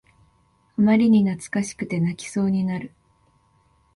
[0.79, 2.91] あまりに懐かしくて泣きそうになる